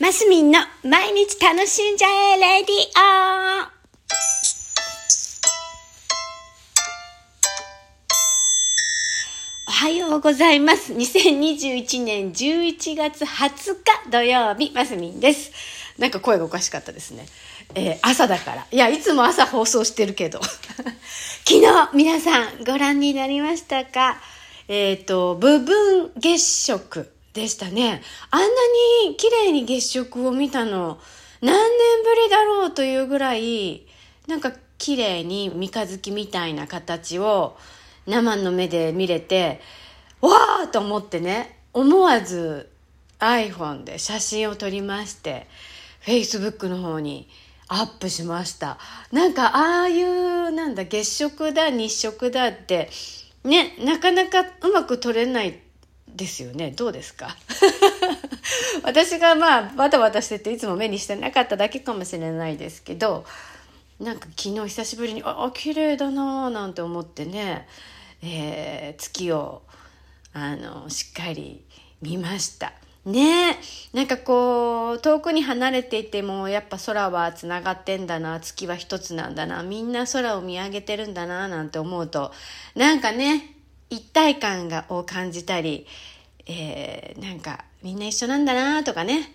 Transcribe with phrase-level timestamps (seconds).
[0.00, 3.68] マスミンの毎日楽しんじゃえレディオ
[9.66, 10.92] おはようございます。
[10.92, 13.74] 2021年11月20
[14.04, 15.50] 日土曜日、マスミンです。
[15.98, 17.26] なんか声がおかしかったですね。
[17.74, 18.66] えー朝だから。
[18.70, 20.40] いや、いつも朝放送してるけど。
[21.44, 24.20] 昨日、皆さんご覧になりましたか？
[24.68, 28.02] えっ、と、部分月食でしたね。
[28.30, 28.46] あんな
[29.06, 30.98] に綺麗に月食を見たの、
[31.40, 33.86] 何年ぶりだろうというぐらい、
[34.26, 37.56] なんか綺麗に三日月みたいな形を
[38.06, 39.60] 生の目で見れて、
[40.20, 42.70] わーと思ってね、思わず
[43.20, 45.46] iPhone で写真を撮りまして、
[46.04, 47.28] Facebook の方に
[47.68, 48.78] アップしました。
[49.12, 52.90] なんかああいう、なんだ、月食だ、日食だって、
[53.44, 55.60] ね、なかなかうまく撮れない
[56.18, 56.72] ですよね。
[56.72, 57.34] どうですか？
[58.84, 63.24] 私がまあ、バタバタしてていつも目にしてなかっただけかもしれないですけど、
[64.00, 67.66] なんか昨日久しぶりに、あ、あ綺麗だなぁなんて思ってね、
[68.22, 69.62] えー月を、
[70.34, 71.64] あの、しっかり
[72.02, 72.72] 見ました。
[73.06, 73.56] ね。
[73.92, 82.32] なんかこう、遠くに離れていても、やっぱ空はつながってんだな、月は一つなんだな、みんな空を見上げてるんだな、なんて思うと、
[82.74, 83.54] なんかね、
[83.90, 85.86] 一体感がを感じたり、
[86.46, 89.32] えーなんかみんな一緒なんだな、とかね、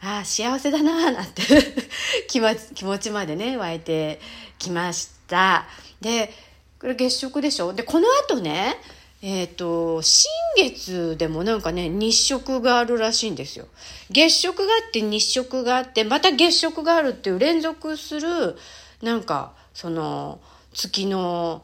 [0.00, 1.42] ああ、幸せだな、なんて
[2.28, 4.20] 気持ち気持ちまでね、湧いて
[4.58, 5.66] きました。
[6.00, 6.32] で、
[6.80, 7.72] これ月食でしょ？
[7.72, 8.76] で、この後ね、
[9.22, 13.68] えっ、と、新月でもなんかね、日食があるらしいんですよ。
[14.10, 18.58] 月食があって日食があって、また月食があるっていう連続する、
[19.00, 20.40] なんか、その、
[20.74, 21.62] 月の、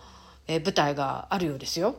[0.48, 1.96] えー舞台があるようですよ。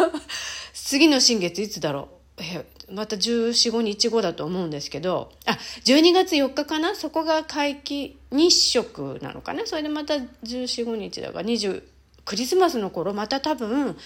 [0.72, 2.42] 次の新月いつだろう？
[2.42, 5.52] えまた14、5日後だと思うんですけど、あ、
[5.84, 6.94] 12月4日かな？
[6.94, 9.66] そこが皆既日食なのかな？
[9.66, 11.82] それでまた14、5日だから20、
[12.24, 13.96] クリスマスの頃また多分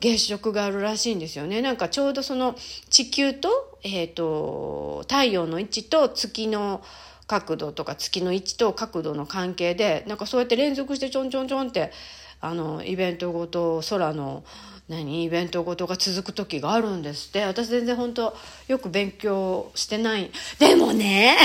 [0.00, 1.62] 月食があるらしいんですよね。
[1.62, 2.56] なんかちょうどその
[2.90, 6.82] 地球と、えっ、と、太陽の位置と月の
[7.26, 11.92] 角度とか月の位置と角度の関係で、なんかそうやって連続してちょんちょんちょんって、
[12.40, 14.44] あの、イベントごと、空の、
[14.86, 17.42] 何イベントごとが続く時があるんですって。
[17.44, 18.36] 私全然本当
[18.68, 20.30] よく勉強してない。
[20.58, 21.38] でもね、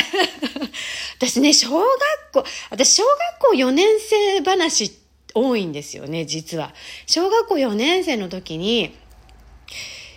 [1.18, 1.88] 私ね、小学
[2.34, 4.92] 校、私小学校4年生話
[5.34, 6.74] 多いんですよね、実は。
[7.08, 8.94] 小学校4年生の時に、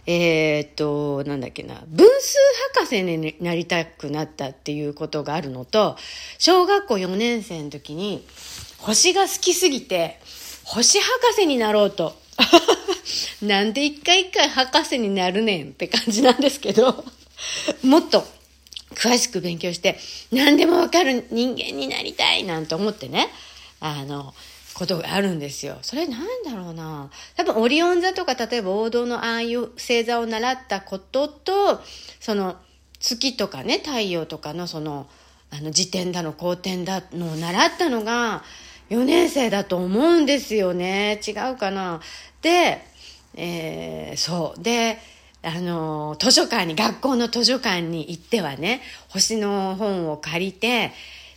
[0.07, 2.37] えーっと、なんだっけな、分数
[2.75, 5.97] 博士になりたくなったっていうことがあるのと、
[6.39, 8.27] 小学校4年生の時に、
[8.79, 10.19] 星が好きすぎて、
[10.65, 12.21] 星博士になろうと。
[13.43, 17.05] なんで一回一回博士になるねんって感じなんですけど、
[17.83, 18.25] もっと
[18.95, 19.99] 詳しく勉強して、
[20.31, 23.29] 何でもわかる人間になりたいなんて思ってね、
[23.81, 24.35] あの、
[24.75, 25.79] ことがあるんですよ。
[25.83, 27.11] それなんだろうな。
[27.37, 31.81] 多分オリオン座とか例えば王道のああいう星座を習ったことと、
[32.21, 32.57] その
[33.01, 35.09] 月とかね、太陽とかのその、
[35.51, 38.43] あの時点だの後点だのを習ったのが
[38.93, 41.19] 4年生だと思うんですよね。
[41.27, 42.03] 違うかな。
[42.43, 42.85] で、
[43.35, 44.63] えーそう。
[44.63, 44.99] で、
[45.43, 50.93] あの、図書館に、学校の図書館に行ってはね、星の本を借りて、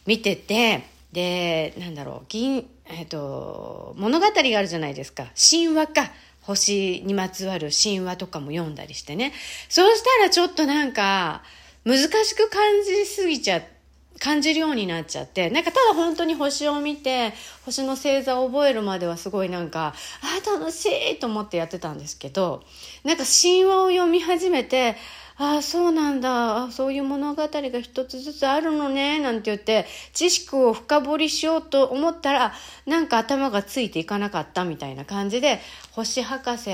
[0.05, 0.83] 見てて、
[1.13, 5.27] で、なんだろう、銀、えっ、と、物語があるじゃないですか。
[5.35, 6.11] 神話か。
[6.41, 9.33] 星にまつわる神話とかも読んだりしてね。
[9.69, 11.41] そうしたらちょっとなんか、
[11.85, 13.74] 難しく感じすぎちゃって
[14.19, 17.33] 感じるようになっちゃって、なんかただ本当に星を見て、
[17.65, 22.63] 星の星座を覚えるまではすごいなんか、ああ、楽しいと思ってやってたんですけど、
[23.03, 24.95] なんか神話を読み始めて、
[25.37, 32.53] ああ、そうなんだ、あそういう物語が一つずつあるのね、なんて言って、知識を深掘りしようと思ったら、
[32.85, 35.59] なんか頭がついていかなかったみたいな感じで、
[35.91, 36.69] 星博士、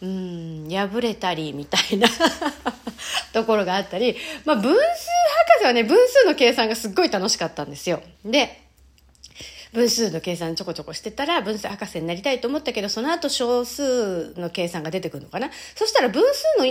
[0.00, 2.08] うん、破れたりみたいな
[3.32, 4.88] ところがあったり、まあ分数博
[5.60, 8.02] 士はね、分数の計算がすっごい楽しかったんですよ。
[8.24, 8.62] で、
[9.72, 15.50] 分数の計算ちょこちょこしてたら分数博士になりたいと思ったけど、その後小数の計算が出てくるのかな。
[15.74, 16.64] そしたら分数の、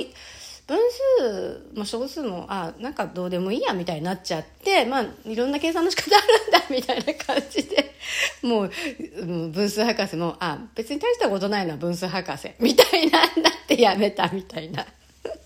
[0.67, 7.93] 分数も小数も、あ、なんかどうでもいいやみたいになっちゃって、まあ、いろんな計算の仕方あるんだみたいな感じで、
[8.43, 8.71] もう、
[9.49, 13.27] 分数博士も、あ、別に大したことないな、分数博士、みたいな、なっ
[13.67, 14.85] てやめたみたいな。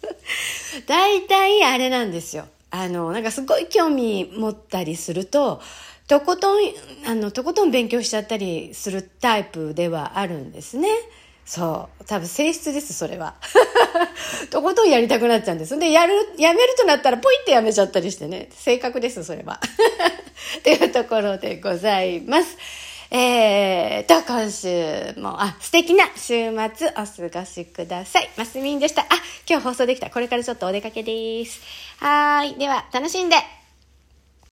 [0.87, 2.47] 大体あれなんですよ。
[2.69, 5.61] あの、なんかすごい興味持ったりすると、
[6.07, 6.59] とことん、
[7.05, 10.89] あの、とことん勉強しちゃったりするタイプではあるんですね。
[11.45, 12.05] そう。
[12.05, 13.35] 多分性質です、それは。
[14.51, 15.77] とことんやりたくなっちゃうんです。
[15.77, 18.49] で、やる、やめるとなったらポイってやめちゃったりしてね。
[18.53, 19.59] 性格です、それは。
[20.63, 22.57] というところでございます。
[23.13, 28.29] えーと、今週も、あ、素敵な週末お過ごしください。
[28.37, 29.01] マスミンでした。
[29.01, 29.05] あ、
[29.49, 30.09] 今日放送できた。
[30.09, 31.59] これからちょっとお出かけです。
[31.99, 32.57] はーい。
[32.57, 33.60] では、楽しんで。